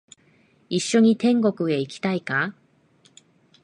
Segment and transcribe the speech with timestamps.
[0.67, 2.55] 一緒に天国へ行きたいか？